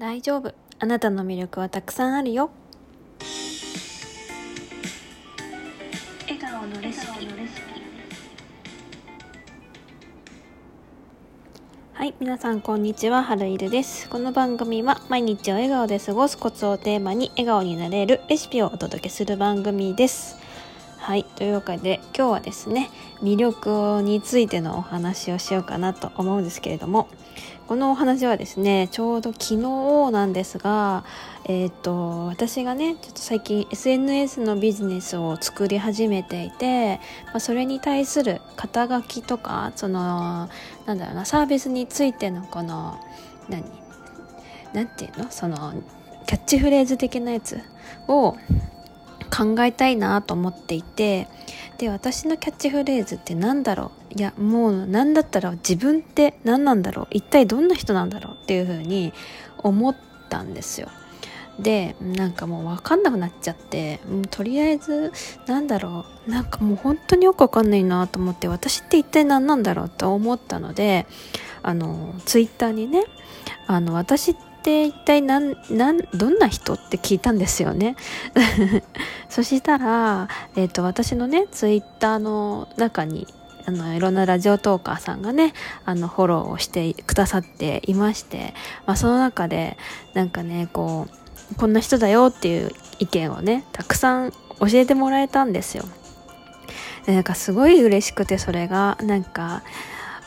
[0.00, 0.54] 大丈夫。
[0.78, 2.50] あなたの魅力はたくさんあるよ。
[6.26, 7.28] 笑顔のレシピ。
[11.92, 14.08] はい皆さんこんにちは春いるです。
[14.08, 20.38] この番組は毎日を笑顔で過ごすコツをテーマに笑顔になれるレシピをお届けする番組です。
[21.00, 22.90] はいというわけで今日はですね
[23.22, 27.08] 魅力についてのお話をしようかなと思うんですけれども
[27.66, 31.04] このお話はですねちょうど昨日なんですが
[31.46, 40.50] え、ー、と私がねちょっと最近 SNS のビジネスを作り始めていて、まあ、それに対する肩書きとかその
[40.84, 43.00] なんだろうなサービスについてのこの
[43.48, 43.64] 何？
[44.74, 45.30] なんていうの？
[45.30, 45.72] その
[46.26, 47.58] キャッチフレーズ的なやつ
[48.06, 48.36] を
[49.30, 51.28] 考えたいなと思っていて
[51.78, 54.18] で私のキャッチフレーズって何だろう？
[54.18, 57.06] いやもう何だったら自分って何なんだろう？
[57.10, 58.34] 一体どんな人なんだろう？
[58.42, 59.12] っていうふうに
[59.58, 59.96] 思っ
[60.28, 60.88] たんですよ。
[61.58, 65.12] でなんかもう分かんなくなっちゃってもうとりあえず
[65.46, 66.30] なんだろう？
[66.30, 71.06] なんかもう本当によく分かんないなと思って私って一体何なんだろうと思ったので
[71.62, 73.04] あのツイッターにね
[73.66, 77.96] あの私ってって一体何何どんな人って聞いたんですよね
[79.30, 83.26] そしたら、えーと、私のねツイッターの中に
[83.66, 85.54] あのいろんなラジオトーカーさんがね
[85.86, 88.54] あのフォローをしてくださっていまして、
[88.86, 89.78] まあ、その中で
[90.12, 91.08] なんかねこ
[91.52, 95.84] うこんな人だよっていう意見をねたくさん教えてもらえたんですよ。
[97.06, 99.62] なんかすごい嬉しくてそれがなんか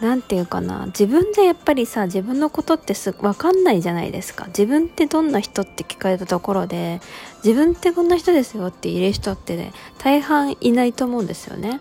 [0.00, 4.46] 何て言うかな自分でやっぱりさ自分のことってす分かんないじゃないですか。
[4.48, 7.00] 自分ってどんな人って聞かれたところで
[7.42, 11.80] 自分ってこんな人ですよって言える人ってね大半いないと思うんですよね。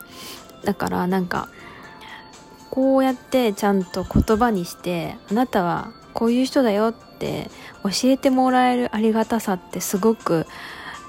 [0.64, 1.50] だからなんか
[2.70, 7.50] こうやってちゃんと言葉にしてあなたはこういう人だよって
[7.84, 10.46] 教えてもらえるありがたさってすごく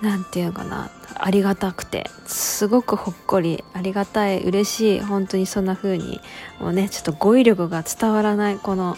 [0.03, 6.21] 何て言うかなありがたくてすごくほっこりありがたい嬉しい本当にそんな風に
[6.61, 8.97] もうねちょっと語彙力が伝わらないこの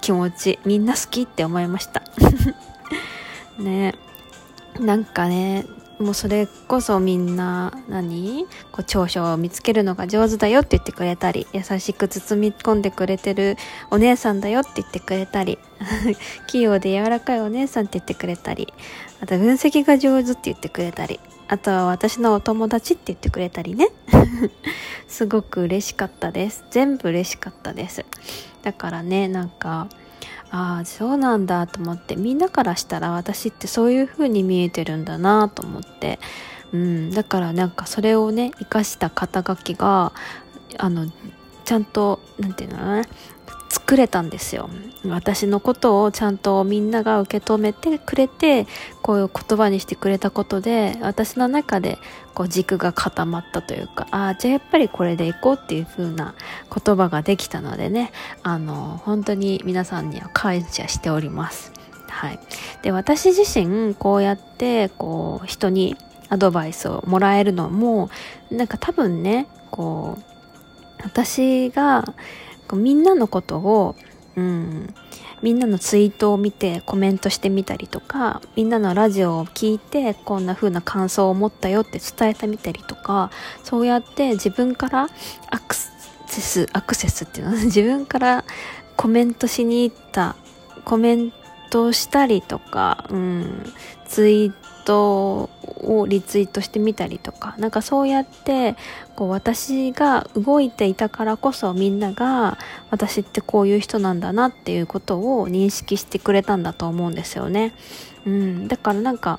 [0.00, 2.02] 気持ちみんな好きって思いました。
[3.58, 3.94] ね。
[4.80, 5.66] なんかね
[6.02, 8.46] もうそれこそみんな何？
[8.72, 13.56] こう長所を見つけるのが上手だよって言ってくれたり優しく包み込んでくれてる
[13.90, 15.58] お姉さんだよって言ってくれたり
[16.46, 18.72] 器用で柔らかいお姉さんって言ってくれたり
[19.20, 23.88] あと分析が上手って言ってくれたりあとは私のお友達って言ってくれたりね。
[25.06, 26.64] すごく嬉しかったです。
[26.70, 28.06] 全部嬉しかったです。
[28.62, 29.88] だからねなんか
[30.52, 36.20] ああそうなんだと思ってみんなからしたら私ってそういう風に見えてるんだなと思って、
[36.72, 40.12] うん、だからなんかそれをね生かした肩書きが
[40.76, 41.10] あの
[41.64, 43.02] ちゃんと何て言うのかな。
[43.72, 44.68] 作れたんですよ。
[45.08, 48.66] 私のことをちゃんとみんなが受け止めてくれて
[49.00, 51.96] こういう言葉にしてくれたことで私の中で
[52.34, 56.34] こう軸が固まったというかああじゃあやっぱりこれでいこうっていう風な
[56.84, 58.12] 言葉ができたのでね
[58.42, 61.72] あの本当に皆さんには感謝しております。
[62.10, 62.38] はい、
[62.82, 65.96] で私自身こうやってこう人に
[66.28, 68.10] アドバイスをもらえるのも
[68.50, 72.04] なんか多分ねこう私が
[72.76, 73.96] みんなのことを、
[74.36, 74.94] うん、
[75.42, 83.30] みんなのツイートを見てコメントしてみたりとかみんなのラジオを聞いてこんな風な感想を持ったよって伝えてみたりとか
[83.64, 85.08] そうやって自分から
[85.50, 85.90] アクセ
[86.28, 87.56] スアクセスっていうの？
[87.56, 88.44] は 自分から
[88.96, 90.36] コメントしに行った
[90.84, 91.32] コメン
[91.70, 93.72] トしたりとか、うん、
[94.06, 95.48] ツイートを
[96.08, 98.76] リツイートしてみたりとかなんかそうやって
[99.14, 102.58] こう私が動いていたからこそみんなが
[102.90, 107.74] 私ってこういう人なんだなっていうことを認識してくれたんだと思うんですよね。
[108.26, 109.38] うん、だからなんか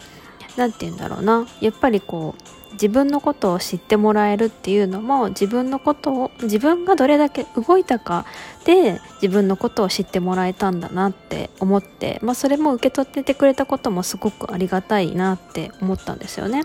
[0.58, 2.42] なんて言うんだろうなやっぱりこう
[2.74, 8.26] 自分のことを知ってもらえるっていうのも自分のことを自分がどれだけ動いたか
[8.66, 16.64] で自分のことを知ってもらえたんだなって思って、まあ、それも受け取っててくれたこともすごくありがたいなって思ったんですよね。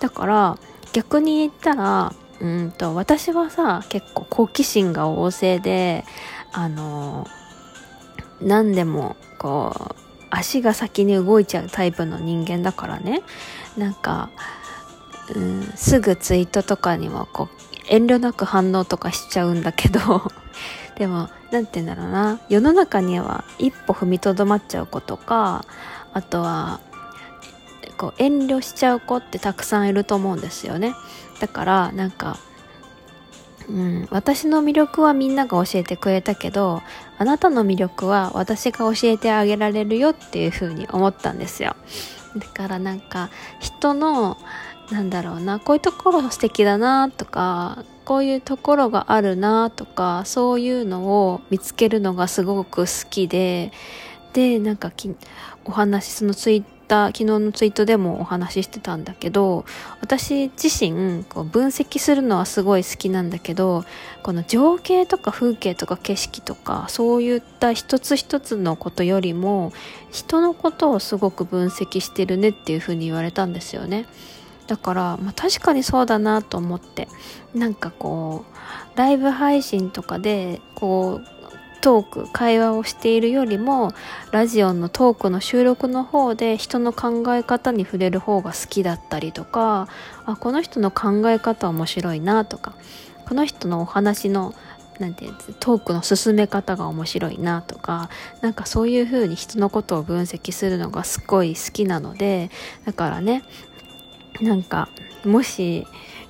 [0.00, 0.58] だから
[0.92, 6.04] 逆に言ったらうんと私はさ結構好奇心が旺盛で
[6.52, 7.26] あの
[8.40, 9.94] 何でもこう
[10.30, 13.22] 足が先に動いちゃうタイプの人間だからね。
[13.76, 14.30] なんか
[15.34, 20.00] うん、すぐツイートとかにもこう遠慮なく反応とかしちゃうんだけど
[20.96, 22.40] でも何て言うんだろうな。
[22.48, 25.64] 世の中には一歩踏みとどまっちゃう子とか
[26.12, 26.80] あとは
[27.96, 30.94] こう遠慮しちゃう子ってたくさんいると思うんですよね。
[31.40, 32.38] だからなんか
[33.68, 36.82] うん、私の魅力はみんなが教えてくれたけど
[37.18, 41.76] あなたの魅力は私が教えてあげられるよっていう風に思ったんですよ。
[42.36, 44.38] だからなんか人の
[44.90, 53.72] なんだろうなこういうところ素敵だなとかこういうところがあるなとかそういうのを見つけるのがすごく好きで
[54.32, 54.92] でなんか
[55.64, 59.64] お話そのツイッター昨日のツイートでもお話ししてたんだけど
[60.00, 63.84] 私自身こう分析するのはすごい好きなんだけど
[64.24, 69.72] この情景とか風景とか景色とかそういった一つ一つのことよりも
[70.10, 74.06] 人のことをすごく分析してるねっていうふうに言われたんですよね。
[74.70, 77.08] だから、まあ、確かにそうだなと思って
[77.52, 78.44] なんかこ
[78.94, 83.92] うライブ配信とかでこうトーク会話をしているよりも
[84.30, 89.88] ラジオのトークの収録の方で人の考え方に触れる方が好きだったりとか
[90.24, 92.76] あこの人の考え方面白いなとか
[93.26, 94.54] この人のお話の
[95.00, 95.26] なんて
[95.58, 98.10] トークの進め方が面白いなとか
[98.42, 102.50] なんかそういう風に人のことを分析するのがすごい好きなので
[102.84, 103.42] だからね
[104.40, 104.88] なんか
[105.24, 105.86] もし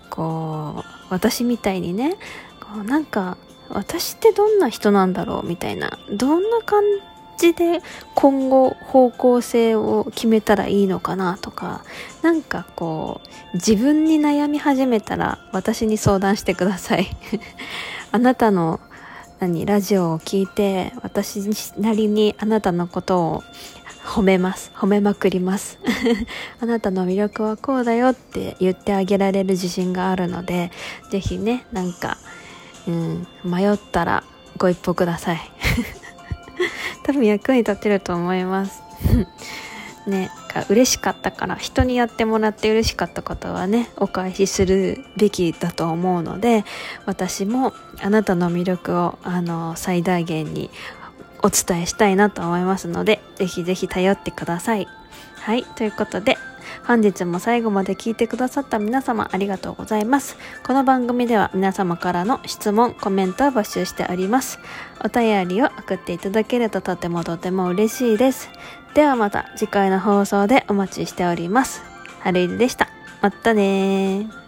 [0.08, 2.16] こう私みたいにね
[2.60, 3.36] こうなんか
[3.68, 6.82] 私ってどんな人なんだろうみたいなどんな感
[7.38, 7.80] じで
[8.14, 11.84] 今後方向性を決めたらいいのかなとか
[12.22, 13.20] なんかこ
[13.52, 17.08] う自分に悩み始めたら私に相談してください。
[18.12, 18.80] あなたの
[19.40, 21.40] 何ラジオを聞いて私
[21.80, 23.42] なりにあなたのことを
[24.04, 24.70] 褒めます。
[24.74, 25.78] 褒めまくります。
[26.60, 30.70] あなたの魅力はこうだよって言ってあげられる自信があるので、
[31.10, 32.18] ぜひね、なんか、
[32.86, 34.24] うん、迷ったら
[34.58, 35.40] ご一報ください。
[37.04, 38.82] 多分役に立てると思います。
[40.06, 40.30] ね、
[40.68, 46.64] 嬉しかったから人にやってもらって嬉しかったことはねお返しするべきだと思うので
[47.04, 50.70] 私もあなたの魅力をあの最大限に
[51.42, 54.86] お伝えしたいなと思いますので、ぜひぜひ頼ってください。
[55.36, 56.36] はい、ということで、
[56.86, 60.36] 本日も最後まで聞いてくださった皆様ありがとうございます。
[60.66, 64.58] この番組では皆様からの質問、コメントを募集しております。
[65.02, 68.50] お便りを送っていただけるととてもとても嬉しいです。
[68.94, 71.82] ではまた次回の放送でお待ちしております。
[72.20, 72.88] はるいでした。
[73.20, 74.39] またね